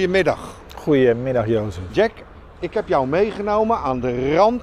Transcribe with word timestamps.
Goedemiddag. 0.00 0.54
Goedemiddag 0.76 1.46
Jozef. 1.46 1.82
Jack, 1.90 2.10
ik 2.58 2.74
heb 2.74 2.88
jou 2.88 3.06
meegenomen 3.06 3.76
aan 3.78 4.00
de 4.00 4.34
rand 4.34 4.62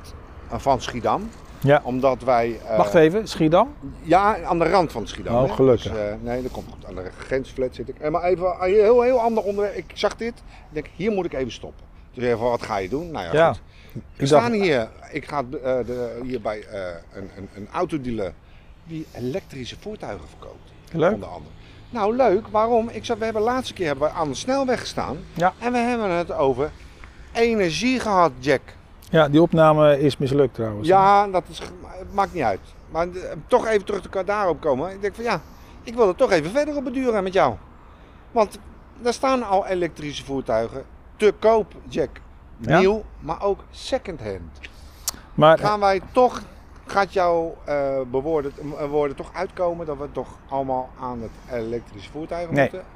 van 0.50 0.82
Schiedam. 0.82 1.30
Ja. 1.60 1.82
Omdat 1.84 2.24
wij... 2.24 2.60
eh, 2.68 2.78
Wacht 2.78 2.94
even, 2.96 3.28
Schiedam? 3.28 3.74
Ja, 4.02 4.44
aan 4.44 4.60
de 4.60 4.70
rand 4.70 4.92
van 4.92 5.08
Schiedam. 5.08 5.36
Oh, 5.36 5.42
hè. 5.44 5.54
gelukkig. 5.54 5.92
Dus, 5.92 6.02
eh, 6.02 6.14
nee, 6.22 6.42
dat 6.42 6.52
komt 6.52 6.66
goed. 6.72 6.86
Aan 6.86 6.96
de 6.96 7.10
grensflat 7.18 7.76
zit 7.76 7.90
ik. 7.90 8.00
Eh, 8.00 8.12
maar 8.12 8.24
even 8.24 8.46
een 8.60 8.72
heel, 8.74 9.02
heel 9.02 9.20
ander 9.20 9.44
onderwerp. 9.44 9.76
Ik 9.76 9.92
zag 9.94 10.16
dit. 10.16 10.34
Ik 10.38 10.44
denk, 10.70 10.88
hier 10.96 11.12
moet 11.12 11.26
ik 11.26 11.34
even 11.34 11.52
stoppen. 11.52 11.86
Dus 12.14 12.24
even, 12.24 12.40
wat 12.40 12.62
ga 12.62 12.78
je 12.78 12.90
doen? 12.90 13.12
Nou 13.12 13.26
ja, 13.26 13.34
Ja. 13.34 13.48
goed. 13.54 13.62
We 13.94 14.00
Ik 14.22 14.28
staan 14.28 14.52
dacht- 14.52 14.64
hier. 14.64 14.90
Ik 15.12 15.26
ga 15.28 15.44
de, 15.44 16.20
hier 16.24 16.42
bij 16.42 16.66
een, 17.14 17.30
een, 17.38 17.50
een 17.56 17.68
autodealer 17.72 18.34
die 18.84 19.06
elektrische 19.12 19.76
voertuigen 19.80 20.28
verkoopt. 20.28 20.72
Leuk. 20.92 21.14
Onder 21.14 21.30
andere. 21.30 21.52
Nou, 21.90 22.16
leuk. 22.16 22.48
Waarom? 22.48 22.90
Ik 22.90 23.06
zat, 23.06 23.18
we 23.18 23.24
hebben 23.24 23.42
de 23.42 23.50
laatste 23.50 23.74
keer 23.74 23.88
hebben 23.88 24.08
we 24.08 24.14
aan 24.14 24.28
de 24.28 24.36
snelweg 24.36 24.80
gestaan. 24.80 25.18
Ja. 25.34 25.54
En 25.60 25.72
we 25.72 25.78
hebben 25.78 26.10
het 26.10 26.32
over 26.32 26.72
energie 27.34 28.00
gehad, 28.00 28.32
Jack. 28.40 28.62
Ja, 29.10 29.30
die 29.30 29.42
opname 29.42 30.00
is 30.00 30.18
mislukt 30.18 30.54
trouwens. 30.54 30.88
Ja, 30.88 31.28
dat 31.28 31.44
is, 31.50 31.60
het 31.60 32.14
maakt 32.14 32.34
niet 32.34 32.44
uit. 32.44 32.60
Maar 32.92 33.08
eh, 33.08 33.32
toch 33.48 33.68
even 33.68 33.86
terug 33.86 34.02
te, 34.02 34.24
daarop 34.24 34.62
komen. 34.62 34.92
Ik 34.92 35.02
denk 35.02 35.16
van 35.16 35.24
ja, 35.24 35.42
ik 35.84 35.96
wil 35.96 36.08
er 36.08 36.16
toch 36.16 36.32
even 36.32 36.52
verder 36.52 36.76
op 36.76 36.84
beduren 36.84 37.24
met 37.24 37.34
jou. 37.34 37.56
Want 38.32 38.60
er 39.04 39.14
staan 39.14 39.44
al 39.44 39.66
elektrische 39.66 40.26
voertuigen 40.26 40.84
te 41.16 41.34
koop, 41.40 41.74
Jack. 41.88 42.10
Ja. 42.58 42.80
Nieuw, 42.80 43.04
maar 43.20 43.44
ook 43.44 43.64
second-hand. 43.72 44.60
Maar 45.34 45.60
Gaan 45.60 45.80
wij 45.80 46.02
toch, 46.12 46.42
gaat 46.92 47.14
jouw 47.14 47.56
bewoorden, 48.12 48.52
eh, 48.80 48.90
woorden 48.90 49.16
toch 49.16 49.30
uitkomen 49.34 49.86
dat 49.86 49.98
we 49.98 50.12
toch 50.12 50.38
allemaal 50.50 50.90
aan 51.00 51.22
het 51.22 51.32
elektrische 51.64 52.12
voertuigen 52.12 52.54
Nee. 52.54 52.70
moeten? 52.72 52.90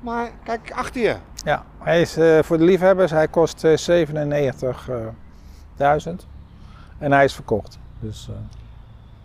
Maar 0.00 0.30
kijk 0.44 0.70
achter 0.74 1.00
je. 1.02 1.16
ja, 1.44 1.64
hij 1.78 2.00
is 2.00 2.16
eh, 2.16 2.38
voor 2.42 2.58
de 2.58 2.64
liefhebbers, 2.64 3.10
hij 3.10 3.28
kost 3.28 3.64
eh, 3.64 3.76
97.000 3.76 6.26
en 6.98 7.12
hij 7.12 7.24
is 7.24 7.34
verkocht. 7.34 7.78
Dus, 8.00 8.28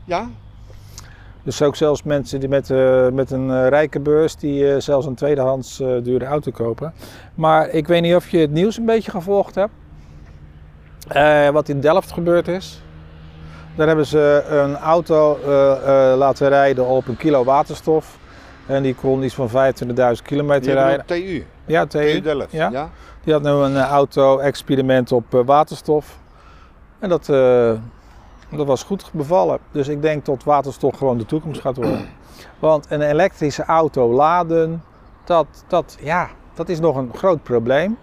Ja? 0.03 0.27
dus 1.43 1.61
ook 1.61 1.75
zelfs 1.75 2.03
mensen 2.03 2.39
die 2.39 2.49
met, 2.49 2.69
met 3.13 3.31
een 3.31 3.69
rijke 3.69 3.99
beurs, 3.99 4.35
die 4.35 4.79
zelfs 4.79 5.05
een 5.05 5.15
tweedehands 5.15 5.79
eh, 5.79 6.03
dure 6.03 6.25
auto 6.25 6.51
kopen. 6.51 6.93
Maar 7.35 7.69
ik 7.69 7.87
weet 7.87 8.01
niet 8.01 8.15
of 8.15 8.29
je 8.29 8.37
het 8.37 8.51
nieuws 8.51 8.77
een 8.77 8.85
beetje 8.85 9.11
gevolgd 9.11 9.55
hebt. 9.55 9.73
Wat 11.53 11.69
in 11.69 11.79
Delft 11.79 12.11
gebeurd 12.11 12.47
is. 12.47 12.83
Daar 13.75 13.87
hebben 13.87 14.05
ze 14.05 14.43
een 14.49 14.77
auto 14.77 15.39
eh, 15.45 16.11
eh, 16.11 16.17
laten 16.17 16.49
rijden 16.49 16.85
op 16.85 17.07
een 17.07 17.17
kilo 17.17 17.43
waterstof. 17.43 18.17
En 18.65 18.83
die 18.83 18.95
kon 18.95 19.23
iets 19.23 19.35
van 19.35 19.49
25.000 19.49 20.23
kilometer 20.23 20.73
rijden. 20.73 21.05
TU. 21.05 21.45
Ja, 21.65 21.85
TU 21.85 22.11
TU. 22.11 22.21
Delft. 22.21 22.51
Ja. 22.51 22.69
ja? 22.69 22.89
Die 23.25 23.33
had 23.33 23.43
nu 23.43 23.49
een 23.49 23.75
eh, 23.75 23.89
auto-experiment 23.89 25.11
op 25.11 25.33
eh, 25.33 25.39
waterstof. 25.45 26.17
En 26.99 27.09
dat, 27.09 27.29
eh, 27.29 27.71
dat 28.49 28.65
was 28.65 28.83
goed 28.83 29.09
bevallen. 29.13 29.59
Dus 29.71 29.87
ik 29.87 30.01
denk 30.01 30.25
dat 30.25 30.43
waterstof 30.43 30.97
gewoon 30.97 31.17
de 31.17 31.25
toekomst 31.25 31.61
gaat 31.61 31.75
worden. 31.75 32.05
Want 32.59 32.85
een 32.89 33.01
elektrische 33.01 33.63
auto 33.63 34.13
laden, 34.13 34.83
dat, 35.23 35.47
dat, 35.67 35.97
ja, 36.01 36.29
dat 36.53 36.69
is 36.69 36.79
nog 36.79 36.95
een 36.95 37.11
groot 37.13 37.43
probleem. 37.43 37.97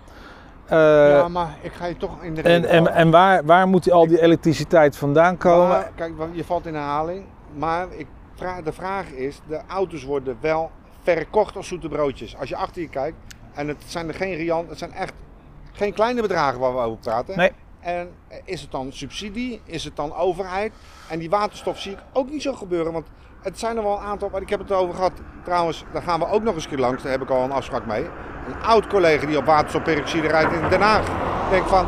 Eh, 0.72 1.08
ja, 1.08 1.28
maar 1.28 1.56
ik 1.60 1.72
ga 1.72 1.86
je 1.86 1.96
toch 1.96 2.22
in 2.22 2.34
de 2.34 2.42
en 2.42 2.52
reden 2.52 2.70
en, 2.70 2.84
vallen. 2.84 2.92
en 2.92 3.10
waar, 3.10 3.44
waar 3.44 3.68
moet 3.68 3.84
die, 3.84 3.92
al 3.92 4.06
die 4.06 4.22
elektriciteit 4.22 4.96
vandaan 4.96 5.36
komen? 5.36 5.68
Maar, 5.68 5.90
kijk, 5.94 6.12
je 6.32 6.44
valt 6.44 6.66
in 6.66 6.74
herhaling. 6.74 7.24
Maar 7.54 7.86
ik 7.90 8.06
vraag, 8.34 8.62
de 8.62 8.72
vraag 8.72 9.10
is, 9.10 9.40
de 9.48 9.60
auto's 9.68 10.04
worden 10.04 10.36
wel 10.40 10.70
verkocht 11.02 11.56
als 11.56 11.68
zoete 11.68 11.88
broodjes. 11.88 12.36
Als 12.36 12.48
je 12.48 12.56
achter 12.56 12.82
je 12.82 12.88
kijkt, 12.88 13.16
en 13.54 13.68
het 13.68 13.82
zijn 13.86 14.08
er 14.08 14.14
geen 14.14 14.34
riant, 14.34 14.68
het 14.68 14.78
zijn 14.78 14.92
echt 14.92 15.12
geen 15.72 15.92
kleine 15.92 16.22
bedragen 16.22 16.60
waar 16.60 16.74
we 16.74 16.80
over 16.80 16.98
praten. 16.98 17.36
Nee. 17.36 17.52
En 17.80 18.10
is 18.44 18.60
het 18.60 18.70
dan 18.70 18.92
subsidie? 18.92 19.60
Is 19.64 19.84
het 19.84 19.96
dan 19.96 20.14
overheid? 20.14 20.72
En 21.08 21.18
die 21.18 21.30
waterstof 21.30 21.78
zie 21.78 21.92
ik 21.92 21.98
ook 22.12 22.30
niet 22.30 22.42
zo 22.42 22.52
gebeuren, 22.52 22.92
want 22.92 23.06
het 23.42 23.58
zijn 23.58 23.76
er 23.76 23.82
wel 23.82 23.98
een 23.98 24.04
aantal, 24.04 24.28
maar 24.32 24.40
ik 24.40 24.48
heb 24.48 24.60
het 24.60 24.70
erover 24.70 24.94
gehad. 24.94 25.12
Trouwens, 25.44 25.84
daar 25.92 26.02
gaan 26.02 26.20
we 26.20 26.28
ook 26.28 26.42
nog 26.42 26.54
eens 26.54 26.64
een 26.64 26.70
keer 26.70 26.78
langs, 26.78 27.02
daar 27.02 27.12
heb 27.12 27.22
ik 27.22 27.30
al 27.30 27.42
een 27.44 27.52
afspraak 27.52 27.86
mee. 27.86 28.04
Een 28.46 28.62
oud 28.62 28.86
collega 28.86 29.26
die 29.26 29.36
op 29.36 29.44
waterstofperoxide 29.44 30.28
rijdt 30.28 30.52
in 30.52 30.68
Den 30.68 30.80
Haag. 30.80 31.06
Denk 31.50 31.66
van, 31.66 31.86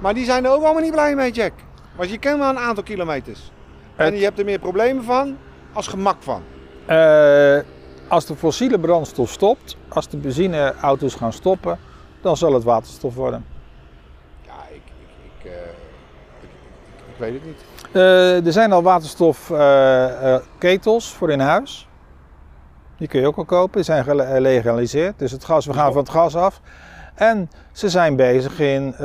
maar 0.00 0.14
die 0.14 0.24
zijn 0.24 0.44
er 0.44 0.50
ook 0.50 0.62
allemaal 0.62 0.82
niet 0.82 0.92
blij 0.92 1.14
mee, 1.14 1.32
Jack. 1.32 1.52
Want 1.96 2.10
je 2.10 2.18
kent 2.18 2.38
maar 2.38 2.50
een 2.50 2.58
aantal 2.58 2.82
kilometers. 2.82 3.52
En 3.96 4.16
je 4.16 4.24
hebt 4.24 4.38
er 4.38 4.44
meer 4.44 4.58
problemen 4.58 5.04
van 5.04 5.36
als 5.72 5.86
gemak 5.86 6.22
van. 6.22 6.42
Eh, 6.86 7.58
als 8.08 8.26
de 8.26 8.36
fossiele 8.36 8.78
brandstof 8.78 9.30
stopt, 9.30 9.76
als 9.88 10.08
de 10.08 10.16
benzineauto's 10.16 11.14
gaan 11.14 11.32
stoppen, 11.32 11.78
dan 12.20 12.36
zal 12.36 12.52
het 12.52 12.64
waterstof 12.64 13.14
worden. 13.14 13.46
Ja, 14.42 14.52
ik, 14.70 14.74
ik, 14.74 14.82
ik, 15.38 15.50
eh, 15.50 15.58
ik, 16.40 16.48
ik, 16.48 16.50
ik 17.08 17.11
weet 17.22 17.32
het 17.32 17.44
niet. 17.44 17.64
Eh, 17.92 18.46
er 18.46 18.52
zijn 18.52 18.72
al 18.72 18.82
waterstofketels 18.82 21.12
voor 21.14 21.30
in 21.30 21.40
huis. 21.40 21.88
Die 22.96 23.08
kun 23.08 23.20
je 23.20 23.26
ook 23.26 23.36
al 23.36 23.44
kopen. 23.44 23.72
Die 23.74 23.82
zijn 23.82 24.04
gelegaliseerd. 24.04 25.18
Dus 25.18 25.32
het 25.32 25.44
gas, 25.44 25.66
we 25.66 25.72
gaan 25.72 25.92
van 25.92 26.02
het 26.02 26.10
gas 26.10 26.36
af. 26.36 26.60
En 27.14 27.50
ze 27.72 27.88
zijn 27.88 28.16
bezig 28.16 28.60
in 28.60 28.94
eh, 28.94 29.00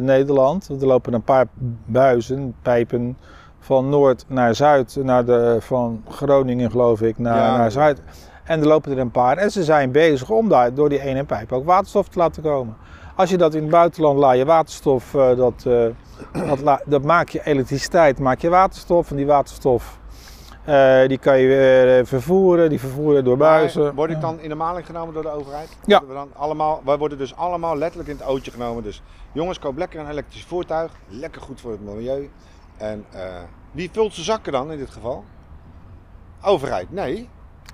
Nederland. 0.00 0.68
Er 0.68 0.86
lopen 0.86 1.12
een 1.12 1.22
paar 1.22 1.46
buizen, 1.84 2.54
pijpen 2.62 3.18
van 3.60 3.88
noord 3.88 4.24
naar 4.28 4.54
zuid, 4.54 4.96
naar 5.02 5.24
de, 5.24 5.56
van 5.60 6.04
Groningen 6.08 6.70
geloof 6.70 7.02
ik, 7.02 7.18
naar, 7.18 7.36
Ja. 7.36 7.56
naar 7.56 7.70
zuid. 7.70 8.00
En 8.44 8.60
er 8.60 8.66
lopen 8.66 8.92
er 8.92 8.98
een 8.98 9.10
paar. 9.10 9.36
En 9.36 9.50
ze 9.50 9.64
zijn 9.64 9.92
bezig 9.92 10.30
om 10.30 10.48
daar 10.48 10.74
door 10.74 10.88
die 10.88 11.00
ene 11.00 11.24
pijp 11.24 11.52
ook 11.52 11.64
waterstof 11.64 12.08
te 12.08 12.18
laten 12.18 12.42
komen. 12.42 12.76
Als 13.16 13.30
je 13.30 13.36
dat 13.36 13.54
in 13.54 13.62
het 13.62 13.70
buitenland 13.70 14.18
laat 14.18 14.36
je 14.36 14.44
waterstof, 14.44 15.14
eh, 15.14 15.36
dat, 15.36 15.64
eh, 15.66 16.46
dat, 16.48 16.60
la- 16.60 16.82
dat 16.86 17.02
maak 17.02 17.28
je 17.28 17.44
elektriciteit, 17.46 18.18
maak 18.18 18.38
je 18.40 18.48
waterstof. 18.48 19.10
En 19.10 19.16
die 19.16 19.26
waterstof 19.26 20.00
eh, 20.64 21.08
die 21.08 21.18
kan 21.18 21.38
je 21.38 21.46
weer 21.46 22.06
vervoeren, 22.06 22.68
die 22.68 22.80
vervoeren 22.80 23.24
door 23.24 23.36
buizen. 23.36 23.82
Maar 23.82 23.94
word 23.94 24.10
ik 24.10 24.20
dan 24.20 24.40
in 24.40 24.48
de 24.48 24.54
maling 24.54 24.86
genomen 24.86 25.14
door 25.14 25.22
de 25.22 25.30
overheid? 25.30 25.68
Ja. 25.86 25.98
Worden 25.98 26.08
We 26.08 26.14
dan 26.30 26.42
allemaal, 26.42 26.80
wij 26.84 26.98
worden 26.98 27.18
dus 27.18 27.36
allemaal 27.36 27.76
letterlijk 27.76 28.08
in 28.10 28.16
het 28.16 28.26
ootje 28.26 28.50
genomen. 28.50 28.82
Dus 28.82 29.02
jongens, 29.32 29.58
koop 29.58 29.76
lekker 29.76 30.00
een 30.00 30.10
elektrisch 30.10 30.44
voertuig. 30.44 30.92
Lekker 31.08 31.42
goed 31.42 31.60
voor 31.60 31.70
het 31.70 31.80
milieu. 31.80 32.30
En 32.76 33.04
eh, 33.10 33.20
wie 33.72 33.90
vult 33.92 34.12
zijn 34.14 34.26
zakken 34.26 34.52
dan 34.52 34.72
in 34.72 34.78
dit 34.78 34.90
geval? 34.90 35.24
Overheid? 36.42 36.90
Nee. 36.92 37.28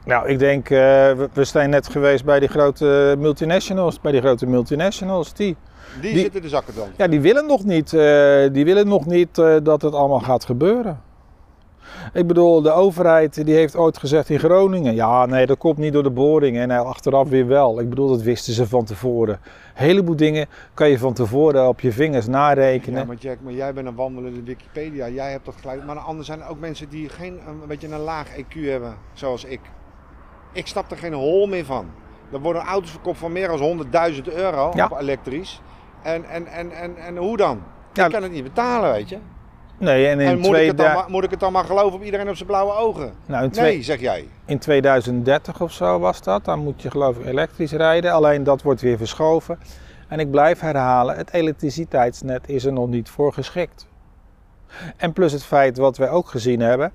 Nou, 0.08 0.28
ik 0.28 0.38
denk, 0.38 0.70
eh, 0.70 0.78
we, 0.78 1.28
we 1.32 1.44
zijn 1.44 1.70
net 1.70 1.88
geweest 1.88 2.24
bij 2.24 2.40
die 2.40 2.48
grote 2.48 3.14
multinationals. 3.18 4.00
Bij 4.00 4.12
die 4.12 4.20
grote 4.20 4.46
multinationals, 4.46 5.32
die, 5.34 5.56
Die, 6.00 6.12
Die- 6.12 6.20
zitten 6.20 6.42
de 6.42 6.48
zakken 6.48 6.74
dan. 6.74 6.88
ja, 6.96 7.06
die 7.08 7.20
willen 7.20 7.46
nog 7.46 7.64
niet, 7.64 7.92
eh, 7.92 8.46
die 8.52 8.64
willen 8.64 8.88
nog 8.88 9.06
niet 9.06 9.38
eh, 9.38 9.56
dat 9.62 9.82
het 9.82 9.94
allemaal 9.94 10.20
gaat 10.20 10.44
gebeuren. 10.44 11.00
Ik 12.12 12.26
bedoel, 12.26 12.62
de 12.62 12.70
overheid 12.72 13.44
die 13.44 13.54
heeft 13.54 13.76
ooit 13.76 13.98
gezegd 13.98 14.30
in 14.30 14.38
Groningen, 14.38 14.94
ja 14.94 15.26
nee, 15.26 15.46
dat 15.46 15.58
komt 15.58 15.78
niet 15.78 15.92
door 15.92 16.02
de 16.02 16.10
boringen 16.10 16.70
en 16.70 16.84
achteraf 16.86 17.28
weer 17.28 17.46
wel. 17.46 17.80
Ik 17.80 17.88
bedoel, 17.88 18.08
dat 18.08 18.22
wisten 18.22 18.52
ze 18.52 18.66
van 18.66 18.84
tevoren. 18.84 19.34
Een 19.34 19.84
heleboel 19.84 20.16
dingen 20.16 20.46
kan 20.74 20.88
je 20.88 20.98
van 20.98 21.12
tevoren 21.12 21.68
op 21.68 21.80
je 21.80 21.92
vingers 21.92 22.26
narekenen. 22.26 22.98
Ja, 23.00 23.04
maar 23.06 23.16
Jack, 23.16 23.38
maar 23.42 23.52
jij 23.52 23.72
bent 23.72 23.86
een 23.86 23.94
wandelende 23.94 24.42
Wikipedia. 24.42 25.08
Jij 25.08 25.30
hebt 25.30 25.44
dat 25.44 25.54
gelijk. 25.60 25.84
Maar 25.84 25.96
anders 25.98 26.26
zijn 26.26 26.40
er 26.40 26.48
ook 26.48 26.60
mensen 26.60 26.88
die 26.88 27.08
geen, 27.08 27.38
een 27.48 27.68
beetje 27.68 27.88
een 27.88 28.00
laag 28.00 28.28
EQ 28.36 28.60
hebben, 28.60 28.94
zoals 29.12 29.44
ik. 29.44 29.60
Ik 30.52 30.66
snap 30.66 30.90
er 30.90 30.96
geen 30.96 31.12
hol 31.12 31.46
meer 31.46 31.64
van. 31.64 31.86
Er 32.32 32.40
worden 32.40 32.62
auto's 32.62 32.90
verkocht 32.90 33.18
van 33.18 33.32
meer 33.32 33.48
dan 33.48 33.58
100.000 34.14 34.22
euro 34.34 34.72
Ja. 34.74 34.88
op 34.90 35.00
elektrisch. 35.00 35.60
En, 36.02 36.24
en, 36.24 36.46
en, 36.46 36.70
en, 36.70 36.96
en 36.96 37.16
hoe 37.16 37.36
dan? 37.36 37.62
Ja. 37.92 38.04
Ik 38.04 38.12
kan 38.12 38.22
het 38.22 38.32
niet 38.32 38.42
betalen, 38.42 38.92
weet 38.92 39.08
je. 39.08 39.18
Nee, 39.78 40.06
en 40.06 40.20
in, 40.20 40.26
En 40.28 40.38
moet 40.38 40.44
ik, 40.56 40.66
het 40.66 40.76
dan 40.76 40.76
2000 40.76 40.94
maar, 41.00 41.10
moet 41.10 41.24
ik 41.24 41.30
het 41.30 41.40
dan 41.40 41.52
maar 41.52 41.64
geloven 41.64 41.98
op 41.98 42.04
iedereen 42.04 42.28
op 42.28 42.36
zijn 42.36 42.48
blauwe 42.48 42.72
ogen? 42.72 43.12
nou, 43.26 43.48
Nee, 43.52 43.82
zeg 43.82 44.00
jij. 44.00 44.28
In 44.44 44.58
2030 44.58 45.60
of 45.60 45.72
zo 45.72 45.98
was 45.98 46.22
dat. 46.22 46.44
Dan 46.44 46.58
moet 46.58 46.82
je 46.82 46.90
geloof 46.90 47.16
ik 47.18 47.26
elektrisch 47.26 47.72
rijden. 47.72 48.12
Alleen 48.12 48.44
dat 48.44 48.62
wordt 48.62 48.80
weer 48.80 48.96
verschoven. 48.98 49.58
En 50.08 50.20
ik 50.20 50.30
blijf 50.30 50.60
herhalen, 50.60 51.16
het 51.16 51.32
elektriciteitsnet 51.32 52.48
is 52.48 52.64
er 52.64 52.72
nog 52.72 52.88
niet 52.88 53.08
voor 53.08 53.32
geschikt. 53.32 53.86
En 54.96 55.12
plus 55.12 55.32
het 55.32 55.44
feit 55.44 55.78
wat 55.78 55.96
wij 55.96 56.10
ook 56.10 56.28
gezien 56.28 56.60
hebben. 56.60 56.92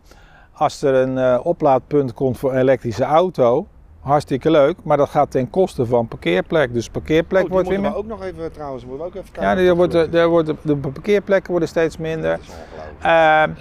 Als 0.53 0.81
er 0.81 0.93
een 0.93 1.17
eh, 1.17 1.39
oplaadpunt 1.43 2.13
komt 2.13 2.37
voor 2.37 2.51
een 2.51 2.59
elektrische 2.59 3.03
auto, 3.03 3.67
hartstikke 3.99 4.51
leuk. 4.51 4.77
Maar 4.83 4.97
dat 4.97 5.09
gaat 5.09 5.31
ten 5.31 5.49
koste 5.49 5.85
van 5.85 6.07
parkeerplek. 6.07 6.73
Dus 6.73 6.89
parkeerplek 6.89 7.43
Oh, 7.43 7.47
die 7.47 7.53
wordt 7.53 7.69
weer 7.69 7.79
moeten 7.79 7.99
we 7.99 8.03
meer... 8.03 8.13
ook 8.13 8.19
nog 8.19 8.27
even 8.27 8.51
trouwens, 8.51 8.85
moeten 8.85 9.01
we 9.01 9.11
ook 9.11 9.15
even 9.15 9.31
kijken. 9.31 9.63
Ja, 9.63 9.69
er 9.69 9.75
wordt, 9.75 9.93
is. 9.93 10.07
er 10.13 10.27
wordt, 10.27 10.51
de 10.61 10.75
parkeerplekken 10.75 11.51
worden 11.51 11.69
steeds 11.69 11.97
minder. 11.97 12.31
Dat 12.31 12.39
is 12.39 12.47
ongelooflijk. 12.47 13.01
Ehm, 13.01 13.51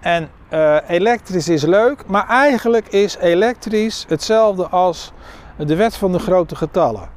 en 0.00 0.28
eh, 0.48 0.76
elektrisch 0.86 1.48
is 1.48 1.62
leuk, 1.62 2.06
maar 2.06 2.28
eigenlijk 2.28 2.88
is 2.88 3.16
elektrisch 3.16 4.04
hetzelfde 4.08 4.68
als 4.68 5.12
de 5.56 5.76
wet 5.76 5.96
van 5.96 6.12
de 6.12 6.18
grote 6.18 6.56
getallen. 6.56 7.08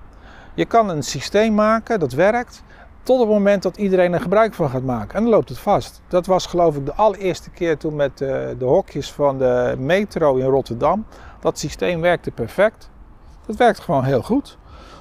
Je 0.53 0.65
kan 0.65 0.89
een 0.89 1.03
systeem 1.03 1.53
maken 1.53 1.99
dat 1.99 2.13
werkt 2.13 2.63
tot 3.05 3.19
het 3.19 3.29
moment 3.29 3.63
dat 3.63 3.77
iedereen 3.77 4.13
er 4.13 4.21
gebruik 4.21 4.53
van 4.53 4.69
gaat 4.69 4.83
maken. 4.83 5.15
En 5.15 5.21
dan 5.21 5.31
loopt 5.31 5.49
het 5.49 5.57
vast. 5.57 6.01
Dat 6.07 6.25
was 6.25 6.45
geloof 6.45 6.75
ik 6.75 6.85
de 6.85 6.93
allereerste 6.93 7.49
keer 7.49 7.77
toen 7.77 7.95
met 7.95 8.21
eh, 8.21 8.29
de 8.57 8.65
hokjes 8.65 9.11
van 9.11 9.37
de 9.37 9.75
metro 9.77 10.35
in 10.35 10.45
Rotterdam. 10.45 11.05
Dat 11.39 11.59
systeem 11.59 12.01
werkte 12.01 12.31
perfect. 12.31 12.89
Dat 13.45 13.55
werkt 13.55 13.79
gewoon 13.79 14.03
heel 14.03 14.21
goed. 14.21 14.57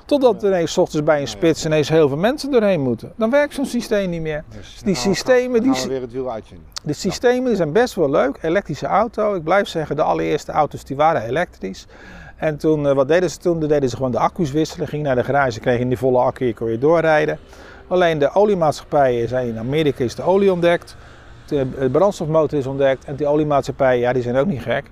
Totdat 0.07 0.43
ineens 0.43 0.73
's 0.73 0.77
ochtends 0.77 1.07
bij 1.07 1.21
een 1.21 1.29
spits 1.29 1.65
ineens 1.65 1.89
heel 1.89 2.09
veel 2.09 2.17
mensen 2.17 2.51
doorheen 2.51 2.81
moeten. 2.81 3.13
Dan 3.17 3.31
werkt 3.31 3.55
zo'n 3.55 3.67
systeem 3.67 4.11
niet 4.11 4.21
meer. 4.21 4.45
Dus 4.49 4.75
die 4.75 4.85
dan 4.85 5.03
systemen, 5.03 5.63
die 5.63 5.73
we 5.73 5.89
weer 5.89 6.01
het 6.01 6.13
wiel 6.13 6.33
uitvinden. 6.33 6.67
De 6.83 6.93
systemen 6.93 7.57
zijn 7.57 7.73
best 7.73 7.95
wel 7.95 8.11
leuk. 8.11 8.39
Elektrische 8.43 8.87
auto. 8.87 9.35
Ik 9.35 9.43
blijf 9.43 9.69
zeggen, 9.69 9.97
de 9.97 10.03
allereerste 10.03 10.53
auto's 10.53 10.85
die 10.85 10.97
waren 10.97 11.23
elektrisch. 11.23 11.87
En 12.37 12.57
toen, 12.57 12.87
eh, 12.89 12.95
wat 12.95 13.09
deden 13.09 13.31
ze 13.31 13.39
toen? 13.39 13.61
Toen 13.61 13.69
deden 13.69 13.89
ze 13.89 13.97
gewoon 13.97 14.11
de 14.11 14.19
accu's 14.19 14.51
wisselen. 14.51 14.89
Gingen 14.89 15.07
naar 15.07 15.17
de 15.17 15.25
garage, 15.25 15.61
kregen 15.61 15.89
die 15.89 15.99
volle 15.99 16.19
accu, 16.19 16.47
je 16.47 16.55
kon 16.55 16.67
weer 16.67 16.81
doorrijden. 16.81 17.39
Alleen 17.89 18.19
de 18.19 18.35
oliemaatschappijen 18.35 19.29
zijn 19.29 19.47
in 19.47 19.59
Amerika 19.59 20.05
is 20.05 20.15
de 20.15 20.23
olie 20.23 20.53
ontdekt. 20.53 20.97
De 21.47 21.89
brandstofmotor 21.93 22.59
is 22.59 22.67
ontdekt. 22.67 23.05
En 23.05 23.17
die 23.17 23.27
oliemaatschappijen, 23.27 24.01
ja, 24.01 24.13
die 24.13 24.23
zijn 24.23 24.37
ook 24.37 24.47
niet 24.47 24.63
gek. 24.63 24.91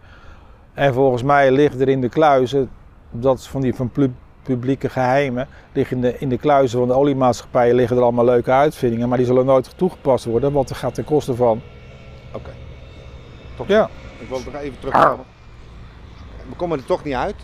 En 0.74 0.94
volgens 0.94 1.22
mij 1.22 1.50
liggen 1.50 1.80
er 1.80 1.88
in 1.88 2.00
de 2.00 2.08
kluizen, 2.08 2.70
dat 3.10 3.38
is 3.38 3.46
van 3.46 3.60
die 3.60 3.74
van 3.74 3.90
pu- 3.90 4.12
publieke 4.42 4.88
geheimen, 4.88 5.48
liggen 5.72 5.96
in 5.96 6.02
de, 6.02 6.18
in 6.18 6.28
de 6.28 6.38
kluizen 6.38 6.78
van 6.78 6.88
de 6.88 6.94
oliemaatschappijen 6.94 7.74
liggen 7.74 7.96
er 7.96 8.02
allemaal 8.02 8.24
leuke 8.24 8.50
uitvindingen. 8.50 9.08
Maar 9.08 9.18
die 9.18 9.26
zullen 9.26 9.46
nooit 9.46 9.78
toegepast 9.78 10.24
worden, 10.24 10.52
want 10.52 10.68
dat 10.68 10.76
gaat 10.76 10.94
ten 10.94 11.04
koste 11.04 11.34
van. 11.34 11.60
Oké. 12.32 12.50
Top. 13.56 13.68
Ja. 13.68 13.88
Ik 14.18 14.28
wil 14.28 14.40
nog 14.44 14.54
even 14.54 14.78
terugkomen. 14.78 15.24
We 16.48 16.54
komen 16.56 16.78
er 16.78 16.84
toch 16.84 17.04
niet 17.04 17.14
uit. 17.14 17.34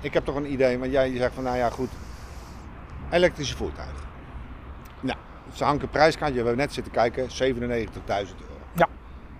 Ik 0.00 0.14
heb 0.14 0.24
toch 0.24 0.34
een 0.34 0.52
idee, 0.52 0.78
want 0.78 0.92
jij 0.92 1.16
zegt 1.16 1.34
van 1.34 1.44
nou 1.44 1.56
ja 1.56 1.70
goed, 1.70 1.88
elektrische 3.10 3.56
voertuigen. 3.56 3.96
Nou, 5.00 5.18
ze 5.52 5.64
hangen 5.64 5.82
een 5.82 5.90
prijskaartje, 5.90 6.40
we 6.40 6.46
hebben 6.46 6.64
net 6.64 6.74
zitten 6.74 6.92
kijken, 6.92 7.28
97.000 7.28 7.68
euro. 7.68 8.24
Ja. 8.72 8.88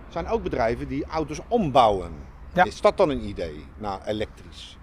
Er 0.07 0.11
zijn 0.11 0.27
ook 0.27 0.43
bedrijven 0.43 0.87
die 0.87 1.05
auto's 1.05 1.39
ombouwen. 1.47 2.11
Ja. 2.53 2.63
Is 2.63 2.81
dat 2.81 2.97
dan 2.97 3.09
een 3.09 3.27
idee, 3.27 3.65
naar 3.77 3.99
elektrisch? 4.05 4.77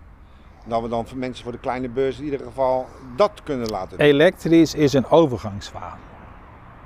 Dat 0.67 0.83
we 0.83 0.89
dan 0.89 1.07
voor 1.07 1.19
mensen 1.19 1.43
voor 1.43 1.53
de 1.53 1.59
kleine 1.59 1.89
beurs 1.89 2.19
in 2.19 2.25
ieder 2.25 2.41
geval 2.41 2.87
dat 3.17 3.41
kunnen 3.45 3.69
laten 3.69 3.99
doen. 3.99 4.07
Elektrisch 4.07 4.75
is 4.75 4.93
een 4.93 5.09
overgangswagen. 5.09 5.99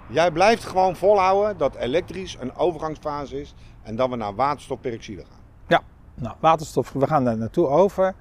Jij 0.08 0.30
blijft 0.30 0.64
gewoon 0.64 0.96
volhouden 0.96 1.58
dat 1.58 1.74
elektrisch 1.74 2.36
een 2.40 2.56
overgangsfase 2.56 3.40
is 3.40 3.54
en 3.82 3.96
dat 3.96 4.08
we 4.08 4.16
naar 4.16 4.34
waterstofperoxide 4.34 5.24
gaan. 5.30 5.44
Nou, 6.20 6.34
waterstof, 6.40 6.92
we 6.92 7.06
gaan 7.06 7.24
daar 7.24 7.36
naartoe 7.36 7.66
over. 7.66 8.14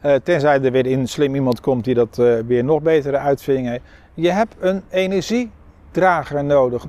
Eh, 0.00 0.14
tenzij 0.14 0.62
er 0.62 0.72
weer 0.72 0.86
in 0.86 1.08
slim 1.08 1.34
iemand 1.34 1.60
komt 1.60 1.84
die 1.84 1.94
dat 1.94 2.18
eh, 2.18 2.38
weer 2.46 2.64
nog 2.64 2.82
betere 2.82 3.18
uitvinding 3.18 3.68
heeft. 3.68 3.82
Je 4.14 4.30
hebt 4.30 4.54
een 4.58 4.82
energiedrager 4.90 6.44
nodig. 6.44 6.86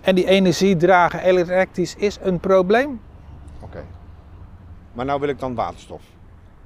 En 0.00 0.14
die 0.14 0.26
energiedrager 0.26 1.20
elektrisch 1.20 1.96
is 1.96 2.18
een 2.22 2.40
probleem. 2.40 3.00
Oké. 3.60 3.84
Maar 4.92 5.04
nou 5.04 5.20
wil 5.20 5.28
ik 5.28 5.38
dan 5.38 5.54
waterstof. 5.54 6.02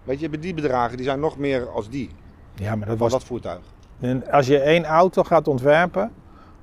Weet 0.04 0.20
je, 0.20 0.38
die 0.38 0.54
bedragen 0.54 0.96
die 0.96 1.06
zijn 1.06 1.20
nog 1.20 1.38
meer 1.38 1.68
als 1.68 1.88
die. 1.88 2.10
Ja, 2.54 2.76
maar 2.76 2.86
dat 2.86 2.98
was. 2.98 3.12
dat 3.12 3.24
voertuig. 3.24 3.60
En 4.00 4.30
Als 4.30 4.46
je 4.46 4.58
één 4.58 4.84
auto 4.84 5.22
gaat 5.22 5.48
ontwerpen, 5.48 6.12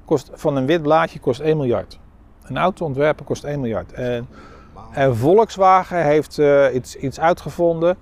kost 0.06 0.30
van 0.34 0.56
een 0.56 0.66
wit 0.66 0.82
blaadje 0.82 1.20
kost 1.20 1.40
1 1.40 1.58
miljard. 1.58 2.00
Een 2.44 2.58
auto 2.58 2.86
ontwerpen 2.86 3.26
kost 3.26 3.44
1 3.44 3.60
miljard. 3.60 3.92
En, 3.92 4.28
en 4.92 5.16
Volkswagen 5.16 6.04
heeft 6.04 6.40
eh, 6.40 6.74
iets, 6.74 6.96
iets 6.96 7.20
uitgevonden. 7.20 7.98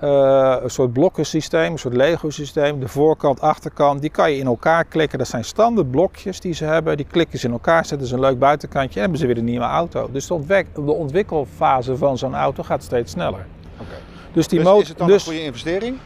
Eh, 0.00 0.56
een 0.62 0.70
soort 0.70 0.92
blokkensysteem, 0.92 1.72
een 1.72 1.78
soort 1.78 1.94
Lego-systeem. 1.94 2.80
De 2.80 2.88
voorkant, 2.88 3.40
achterkant, 3.40 4.00
die 4.00 4.10
kan 4.10 4.30
je 4.32 4.38
in 4.38 4.46
elkaar 4.46 4.84
klikken. 4.84 5.18
Dat 5.18 5.28
zijn 5.28 5.44
standaard 5.44 5.90
blokjes 5.90 6.40
die 6.40 6.52
ze 6.54 6.64
hebben. 6.64 6.96
Die 6.96 7.06
klikken 7.10 7.38
ze 7.38 7.46
in 7.46 7.52
elkaar, 7.52 7.84
zetten 7.86 8.06
ze 8.08 8.14
een 8.14 8.20
leuk 8.20 8.38
buitenkantje 8.38 8.94
en 8.94 9.00
hebben 9.00 9.18
ze 9.18 9.26
weer 9.26 9.38
een 9.38 9.44
nieuwe 9.44 9.64
auto. 9.64 10.08
Dus 10.12 10.26
de, 10.26 10.64
de 10.74 10.92
ontwikkelfase 10.92 11.96
van 11.96 12.18
zo'n 12.18 12.34
auto 12.34 12.62
gaat 12.62 12.82
steeds 12.82 13.12
sneller. 13.12 13.46
Oké. 13.80 13.90
Dus 14.32 14.48
die 14.48 14.62
Dus 14.62 14.80
is 14.80 14.88
het 14.88 14.98
dan 14.98 15.06
dus 15.06 15.26
een 15.26 15.32
goede 15.32 15.44
investering 15.46 15.98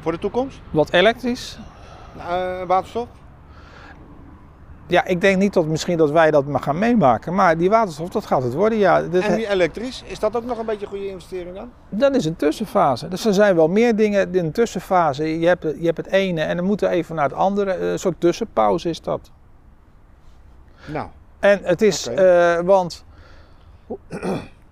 voor 0.00 0.12
de 0.12 0.18
toekomst? 0.18 0.60
wat 0.70 0.92
elektrisch, 0.92 1.58
Eh, 2.18 2.66
waterstof? 2.66 3.06
Ja, 4.86 5.04
ik 5.04 5.20
denk 5.20 5.38
niet 5.38 5.52
dat 5.52 5.66
misschien 5.66 5.96
dat 5.96 6.10
wij 6.10 6.30
dat 6.30 6.46
maar 6.46 6.60
gaan 6.60 6.78
meemaken. 6.78 7.34
Maar 7.34 7.58
die 7.58 7.70
waterstof, 7.70 8.08
dat 8.08 8.26
gaat 8.26 8.42
het 8.42 8.54
worden. 8.54 8.78
Ja, 8.78 9.02
dit, 9.02 9.22
En 9.22 9.36
die 9.36 9.48
elektrisch, 9.48 10.02
is 10.06 10.18
dat 10.18 10.36
ook 10.36 10.44
nog 10.44 10.58
een 10.58 10.66
beetje 10.66 10.82
een 10.82 10.90
goede 10.90 11.08
investering 11.08 11.54
dan? 11.54 11.70
dan 11.88 12.14
is 12.14 12.24
een 12.24 12.36
tussenfase. 12.36 13.08
Dus 13.08 13.26
er 13.26 13.34
zijn 13.34 13.56
wel 13.56 13.68
meer 13.68 13.96
dingen 13.96 14.34
in 14.34 14.44
een 14.44 14.52
tussenfase. 14.52 15.40
Je 15.40 15.46
hebt, 15.46 15.62
je 15.62 15.84
hebt 15.84 15.96
het 15.96 16.06
ene 16.06 16.40
en 16.40 16.56
dan 16.56 16.64
moet 16.66 16.82
er 16.82 16.90
even 16.90 17.14
naar 17.14 17.24
het 17.24 17.34
andere. 17.34 17.78
Een 17.78 17.98
soort 17.98 18.20
tussenpauze 18.20 18.88
is 18.88 19.00
dat. 19.00 19.30
Nou, 20.86 21.08
En 21.40 21.60
het 21.62 21.82
is, 21.82 22.06
eh, 22.06 22.60
want 22.60 23.04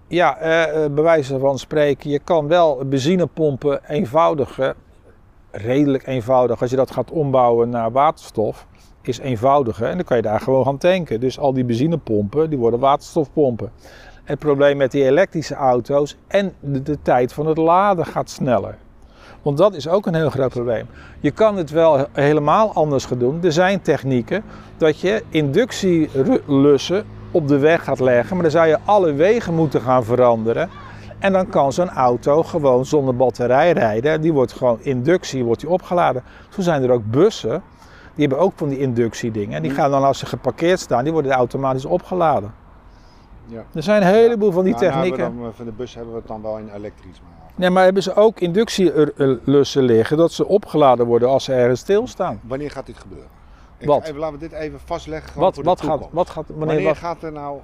ja, 0.06 0.36
eh, 0.36 0.84
eh, 0.84 0.92
bij 0.92 1.04
wijze 1.04 1.38
van 1.38 1.58
spreken, 1.58 2.10
je 2.10 2.18
kan 2.18 2.48
wel 2.48 2.84
benzinepompen 2.84 3.80
eenvoudiger, 3.88 4.74
redelijk 5.50 6.06
eenvoudig, 6.06 6.60
als 6.60 6.70
je 6.70 6.76
dat 6.76 6.90
gaat 6.90 7.10
ombouwen 7.10 7.68
naar 7.68 7.92
waterstof, 7.92 8.66
is 9.06 9.18
eenvoudiger. 9.18 9.88
En 9.88 9.96
dan 9.96 10.04
kan 10.04 10.16
je 10.16 10.22
daar 10.22 10.40
gewoon 10.40 10.64
gaan 10.64 10.78
tanken. 10.78 11.20
Dus 11.20 11.38
al 11.38 11.52
die 11.52 11.64
benzinepompen, 11.64 12.50
die 12.50 12.58
worden 12.58 12.80
waterstofpompen. 12.80 13.70
Het 14.24 14.38
probleem 14.38 14.76
met 14.76 14.90
die 14.90 15.04
elektrische 15.04 15.54
auto's 15.54 16.16
en 16.26 16.52
de, 16.60 16.98
tijd 17.02 17.32
van 17.32 17.46
het 17.46 17.56
laden 17.56 18.06
gaat 18.06 18.30
sneller. 18.30 18.76
Want 19.42 19.58
dat 19.58 19.74
is 19.74 19.88
ook 19.88 20.06
een 20.06 20.14
heel 20.14 20.30
groot 20.30 20.50
probleem. 20.50 20.86
Je 21.20 21.30
kan 21.30 21.56
het 21.56 21.70
wel 21.70 22.06
helemaal 22.12 22.72
anders 22.72 23.04
gaan 23.04 23.18
doen. 23.18 23.44
Er 23.44 23.52
zijn 23.52 23.80
technieken 23.80 24.44
dat 24.76 25.00
je 25.00 25.22
inductielussen 25.28 27.04
op 27.30 27.48
de 27.48 27.58
weg 27.58 27.84
gaat 27.84 28.00
leggen, 28.00 28.34
maar 28.34 28.42
dan 28.42 28.52
zou 28.52 28.66
je 28.66 28.78
alle 28.84 29.12
wegen 29.12 29.54
moeten 29.54 29.80
gaan 29.80 30.04
veranderen. 30.04 30.68
En 31.18 31.32
dan 31.32 31.48
kan 31.48 31.72
zo'n 31.72 31.90
auto 31.90 32.42
gewoon 32.42 32.86
zonder 32.86 33.16
batterij 33.16 33.72
rijden. 33.72 34.20
Die 34.20 34.32
wordt 34.32 34.52
gewoon 34.52 34.78
inductie 34.80 35.44
wordt 35.44 35.60
die 35.60 35.70
opgeladen. 35.70 36.22
Zo 36.48 36.60
zijn 36.60 36.82
er 36.82 36.90
ook 36.90 37.10
bussen. 37.10 37.62
Die 38.14 38.26
hebben 38.26 38.38
ook 38.44 38.52
van 38.56 38.68
die 38.68 38.78
inductiedingen. 38.78 39.56
En 39.56 39.62
die 39.62 39.70
gaan 39.70 39.90
dan 39.90 40.04
als 40.04 40.18
ze 40.18 40.26
geparkeerd 40.26 40.80
staan, 40.80 41.04
die 41.04 41.12
worden 41.12 41.32
automatisch 41.32 41.84
opgeladen. 41.84 42.54
ja. 43.46 43.64
Er 43.74 43.82
zijn 43.82 44.02
een 44.02 44.08
heleboel 44.08 44.52
van 44.52 44.64
die 44.64 44.74
Nou, 44.74 44.84
technieken. 44.84 45.18
dan, 45.36 45.46
eh, 45.46 45.52
van 45.54 45.64
de 45.64 45.72
bus 45.72 45.94
hebben 45.94 46.12
we 46.12 46.18
het 46.18 46.28
dan 46.28 46.42
wel 46.42 46.58
in 46.58 46.68
elektrisch. 46.74 47.20
Maar... 47.20 47.50
Nee, 47.54 47.70
maar 47.70 47.84
hebben 47.84 48.02
ze 48.02 48.14
ook 48.14 48.40
inductielussen 48.40 49.82
liggen 49.82 50.16
dat 50.16 50.32
ze 50.32 50.46
opgeladen 50.46 51.06
worden 51.06 51.28
als 51.28 51.44
ze 51.44 51.52
ergens 51.54 51.80
stilstaan? 51.80 52.40
Wanneer 52.42 52.70
gaat 52.70 52.86
dit 52.86 52.98
gebeuren? 52.98 53.28
Ik- 53.78 53.86
Wat? 53.86 54.02
Even, 54.02 54.16
laten 54.18 54.38
we 54.38 54.48
dit 54.48 54.52
even 54.58 54.80
vastleggen. 54.84 55.40
Wat, 55.40 55.54
voor 55.54 55.62
de 55.62 55.68
wat, 55.68 55.80
gaat, 55.80 55.88
toekomst. 55.90 56.14
wat 56.14 56.30
gaat, 56.30 56.44
wanneer, 56.48 56.66
Wanneer 56.66 56.84
wat, 56.86 56.96
gaat 56.96 57.22
er 57.22 57.32
nou 57.32 57.60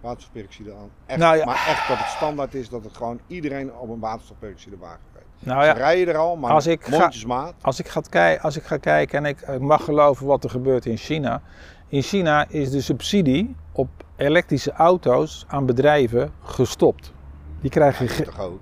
waterstofperoxide 0.00 0.70
aan? 0.72 0.90
Echt, 1.06 1.18
Nou 1.18 1.36
ja. 1.36 1.44
Maar 1.44 1.54
echt 1.68 1.88
dat 1.88 1.98
het 1.98 2.08
standaard 2.08 2.54
is 2.54 2.68
dat 2.68 2.84
het 2.84 2.96
gewoon 2.96 3.20
iedereen 3.26 3.74
op 3.76 3.88
een 3.88 4.00
waterstofperoxide 4.00 4.76
wagen 4.80 4.98
nou 5.44 5.60
Ze 5.60 5.66
ja, 5.66 5.72
rijden 5.72 6.14
er 6.14 6.20
al, 6.20 6.36
maar 6.36 6.50
Als 6.50 6.66
ik 6.66 6.84
ga- 6.84 6.98
mondjesmaat. 6.98 7.54
als 7.60 7.78
ik, 7.80 7.88
ga 7.88 8.34
als 8.36 8.56
ik 8.56 8.62
ga 8.62 8.76
kijken 8.76 9.18
en 9.18 9.24
ik, 9.26 9.40
ik 9.40 9.60
mag 9.60 9.84
geloven 9.84 10.26
wat 10.26 10.44
er 10.44 10.50
gebeurt 10.50 10.86
in 10.86 10.96
China. 10.96 11.40
In 11.88 12.02
China 12.02 12.44
is 12.48 12.70
de 12.70 12.80
subsidie 12.80 13.56
op 13.72 13.88
elektrische 14.16 14.72
auto's 14.72 15.44
aan 15.48 15.66
bedrijven 15.66 16.30
gestopt. 16.42 17.12
Die 17.60 17.70
krijgen, 17.70 18.08
ge- 18.08 18.22
Toch 18.22 18.40
ook. 18.40 18.58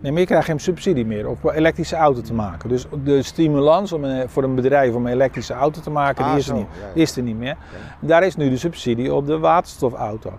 nee, 0.00 0.10
maar 0.12 0.20
je 0.20 0.26
krijgt 0.26 0.46
geen 0.46 0.58
subsidie 0.60 1.06
meer 1.06 1.28
om 1.28 1.36
een 1.42 1.50
elektrische 1.54 1.96
auto 1.96 2.20
te 2.20 2.34
maken. 2.34 2.68
Dus 2.68 2.86
de 3.04 3.22
stimulans 3.22 3.92
om 3.92 4.04
een, 4.04 4.28
voor 4.28 4.42
een 4.42 4.54
bedrijf 4.54 4.94
om 4.94 5.06
een 5.06 5.12
elektrische 5.12 5.52
auto 5.54 5.80
te 5.80 5.90
maken, 5.90 6.24
Ah, 6.24 6.30
die 6.30 6.38
is, 6.38 6.46
zo, 6.46 6.52
er 6.52 6.58
niet, 6.58 6.66
ja, 6.80 6.86
ja. 6.86 6.92
die 6.92 7.02
is 7.02 7.16
er 7.16 7.22
niet 7.22 7.36
meer. 7.36 7.56
Daar 8.00 8.22
is 8.22 8.36
nu 8.36 8.50
de 8.50 8.56
subsidie 8.56 9.14
op 9.14 9.26
de 9.26 9.38
waterstofauto. 9.38 10.32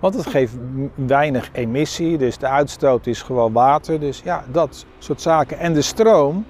Want 0.00 0.14
het 0.14 0.26
geeft 0.26 0.54
weinig 0.94 1.48
emissie, 1.52 2.18
dus 2.18 2.38
de 2.38 2.46
uitstoot 2.48 3.06
is 3.06 3.22
gewoon 3.22 3.52
water. 3.52 4.00
Dus 4.00 4.20
ja, 4.24 4.44
dat 4.50 4.86
soort 4.98 5.20
zaken. 5.22 5.58
En 5.58 5.72
de 5.72 5.82
stroom, 5.82 6.46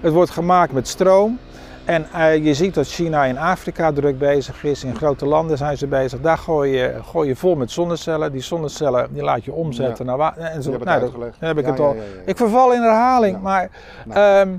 het 0.00 0.12
wordt 0.12 0.30
gemaakt 0.30 0.72
met 0.72 0.88
stroom. 0.88 1.38
En 1.84 2.06
eh, 2.12 2.44
je 2.44 2.54
ziet 2.54 2.74
dat 2.74 2.86
China 2.86 3.24
in 3.24 3.38
Afrika 3.38 3.92
druk 3.92 4.18
bezig 4.18 4.64
is, 4.64 4.84
in 4.84 4.96
grote 4.96 5.26
landen 5.26 5.56
zijn 5.56 5.76
ze 5.78 5.86
bezig. 5.86 6.20
Daar 6.20 6.38
gooi 6.38 6.72
je, 6.76 6.98
gooi 7.04 7.28
je 7.28 7.36
vol 7.36 7.54
met 7.56 7.70
zonnecellen. 7.70 8.32
Die 8.32 8.40
zonnecellen 8.40 9.12
die 9.12 9.22
laat 9.22 9.44
je 9.44 9.52
omzetten 9.52 10.06
naar 10.06 10.16
water. 10.16 10.42
En 10.42 10.62
zo, 10.62 10.70
nou, 10.70 10.84
dat- 10.84 10.88
uitgelegd. 11.02 11.40
dan 11.40 11.48
heb 11.48 11.58
ik 11.58 11.64
Ja, 11.64 11.70
het 11.70 11.80
al. 11.80 11.94
ja. 11.94 12.02
Ik 12.24 12.36
verval 12.36 12.72
in 12.72 12.82
herhaling, 12.82 13.40
maar 13.40 13.70
Nou. 14.06 14.20
ehm, 14.20 14.56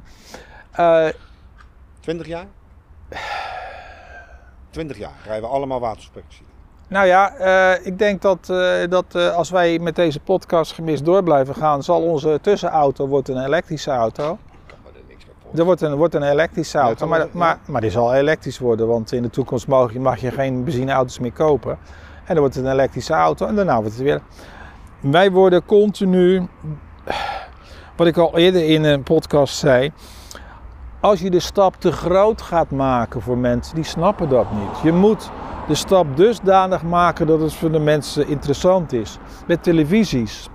eh, 0.72 1.14
20 2.00 2.28
jaar? 2.28 2.46
20 4.70 4.98
jaar 4.98 5.14
rijden 5.26 5.50
we 5.50 5.56
allemaal 5.56 5.80
waterstofperoxide. 5.80 6.50
Nou 6.92 7.06
ja, 7.08 7.34
eh, 7.36 7.86
ik 7.86 8.00
denk 8.00 8.22
dat, 8.22 8.50
eh, 8.50 8.90
dat 8.90 9.06
eh, 9.16 9.36
als 9.36 9.50
wij 9.50 9.80
met 9.80 9.96
deze 9.96 10.20
podcast 10.20 10.74
gemist 10.74 11.06
door 11.06 11.24
blijven 11.24 11.56
gaan, 11.56 11.84
zal 11.84 12.02
onze 12.02 12.40
tussenauto 12.42 13.08
wordt 13.08 13.30
een 13.30 13.46
elektrische 13.46 13.92
auto. 13.92 14.24
Er 14.24 15.02
niks 15.08 15.26
meer 15.26 15.36
voor. 15.42 15.60
Er 15.60 15.66
wordt 15.66 15.82
een, 15.82 15.96
wordt 15.96 16.14
een 16.14 16.24
elektrische 16.24 16.78
auto, 16.78 17.08
maar, 17.08 17.28
maar, 17.32 17.60
maar 17.66 17.82
die 17.82 17.90
zal 17.90 18.14
elektrisch 18.14 18.60
worden, 18.60 18.88
want 18.88 19.12
in 19.12 19.22
de 19.22 19.30
toekomst 19.30 19.68
mag 19.68 19.94
je, 19.94 20.00
mag 20.00 20.22
je 20.22 20.32
geen 20.32 20.64
benzineauto's 20.64 21.20
meer 21.20 21.32
kopen. 21.32 21.72
En 22.26 22.28
dan 22.28 22.38
wordt 22.38 22.56
het 22.56 22.66
een 22.66 22.72
elektrische 22.72 23.14
auto 23.14 23.46
en 23.46 23.56
daarna 23.56 23.76
wordt 23.76 23.94
het 23.94 24.04
weer. 24.04 24.22
Wij 25.00 25.32
worden 25.32 25.66
continu, 25.66 26.48
wat 27.96 28.08
ik 28.08 28.18
al 28.18 28.38
eerder 28.38 28.70
in 28.70 28.84
een 28.84 29.04
podcast 29.04 29.58
zei, 29.58 29.92
als 31.00 31.20
je 31.20 31.30
de 31.30 31.40
stap 31.40 31.76
te 31.76 31.92
groot 31.92 32.42
gaat 32.42 32.72
maken 32.72 33.22
voor 33.22 33.38
mensen, 33.38 33.76
die 33.76 33.84
snappen 33.84 34.30
dat 34.30 34.52
niet. 34.52 34.82
Je 34.84 34.92
moet 34.92 35.32
de 35.72 35.78
stap 35.78 36.18
dusdanig 36.18 36.84
maken 36.84 37.28
dat 37.28 37.42
het 37.42 37.54
voor 37.54 37.72
de 37.72 37.80
mensen 37.80 38.28
interessant 38.28 38.94
is. 38.94 39.18
Met 39.48 39.64
televisies, 39.64 40.48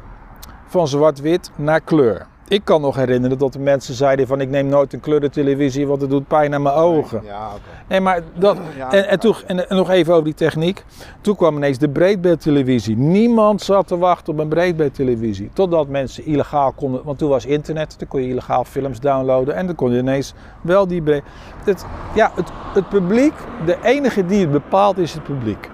van 0.67 0.89
zwart-wit 0.89 1.51
naar 1.57 1.81
kleur. 1.81 2.27
Ik 2.49 2.65
kan 2.65 2.81
nog 2.81 2.97
herinneren 2.97 3.39
dat 3.39 3.53
de 3.53 3.59
mensen 3.59 3.95
zeiden 3.95 4.27
van 4.27 4.41
ik 4.41 4.49
neem 4.49 4.67
nooit 4.67 4.93
een 4.93 5.01
kleurentelevisie, 5.01 5.87
want 5.87 6.01
het 6.01 6.11
doet 6.11 6.29
pijn 6.29 6.55
aan 6.55 6.63
mijn 6.63 6.75
ogen. 6.75 7.21
Ja. 7.25 7.51
Nee, 7.89 8.01
maar 8.01 8.23
dat, 8.35 8.59
en, 8.91 9.09
en, 9.09 9.19
toen, 9.19 9.35
en, 9.47 9.69
en 9.69 9.77
nog 9.77 9.91
even 9.91 10.13
over 10.13 10.25
die 10.25 10.35
techniek. 10.35 10.85
Toen 11.21 11.37
kwam 11.37 11.57
ineens 11.57 11.79
de 11.79 11.89
breedbeeldtelevisie. 11.89 12.97
Niemand 12.97 13.63
zat 13.63 13.87
te 13.87 13.99
wachten 13.99 14.33
op 14.33 14.39
een 14.39 14.49
breedbeeldtelevisie. 14.49 15.51
Totdat 15.53 15.89
mensen 15.89 16.25
illegaal 16.25 16.73
konden, 16.73 17.05
want 17.05 17.19
toen 17.19 17.29
was 17.29 17.47
internet, 17.47 17.99
toen 17.99 18.09
kon 18.09 18.23
je 18.23 18.29
illegaal 18.29 18.65
films 18.65 19.01
downloaden 19.01 19.55
en 19.55 19.67
dan 19.67 19.75
kon 19.75 19.93
je 19.93 19.99
ineens 19.99 20.35
wel 20.61 20.87
die 20.87 21.03
breed. 21.03 21.23
Het, 21.65 21.87
ja, 22.15 22.33
het, 22.35 22.51
het 22.75 22.89
publiek, 22.89 23.35
de 23.65 23.77
enige 23.83 24.27
die 24.27 24.41
het 24.41 24.53
bepaalt 24.53 24.99
is 24.99 25.15
het 25.15 25.23
publiek. 25.23 25.71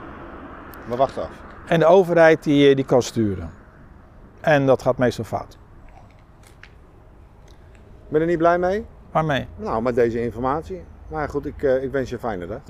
Maar 0.89 0.97
wacht 0.97 1.19
af. 1.19 1.31
En 1.67 1.79
de 1.79 1.87
overheid 1.87 2.43
die, 2.43 2.69
eh, 2.69 2.77
die 2.77 2.85
kan 2.85 3.03
sturen. 3.03 3.51
En 4.41 4.67
dat 4.67 4.83
gaat 4.83 4.99
meestal 4.99 5.25
fout. 5.25 5.61
Ben 8.13 8.21
je 8.21 8.27
er 8.27 8.33
niet 8.33 8.43
blij 8.43 8.59
mee? 8.59 8.85
Waarmee? 9.11 9.47
Nou, 9.57 9.83
met 9.83 9.95
deze 9.95 10.23
informatie. 10.23 10.83
Maar 11.09 11.29
goed, 11.29 11.47
ik, 11.47 11.63
eh, 11.63 11.83
ik 11.83 11.91
wens 11.91 12.09
je 12.09 12.15
een 12.15 12.21
fijne 12.21 12.47
dag. 12.47 12.61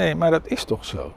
Nee, 0.00 0.14
maar 0.14 0.30
dat 0.30 0.46
is 0.46 0.64
toch 0.64 0.84
zo? 0.84 1.12